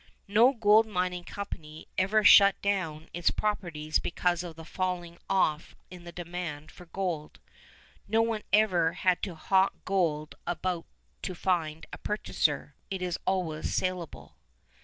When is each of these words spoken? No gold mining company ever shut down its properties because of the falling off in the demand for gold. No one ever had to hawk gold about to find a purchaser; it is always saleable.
No 0.27 0.53
gold 0.53 0.87
mining 0.87 1.23
company 1.23 1.87
ever 1.95 2.23
shut 2.23 2.59
down 2.63 3.07
its 3.13 3.29
properties 3.29 3.99
because 3.99 4.41
of 4.41 4.55
the 4.55 4.65
falling 4.65 5.19
off 5.29 5.75
in 5.91 6.05
the 6.05 6.11
demand 6.11 6.71
for 6.71 6.87
gold. 6.87 7.39
No 8.07 8.23
one 8.23 8.41
ever 8.51 8.93
had 8.93 9.21
to 9.21 9.35
hawk 9.35 9.75
gold 9.85 10.33
about 10.47 10.87
to 11.21 11.35
find 11.35 11.85
a 11.93 11.99
purchaser; 11.99 12.73
it 12.89 13.03
is 13.03 13.19
always 13.27 13.71
saleable. 13.75 14.37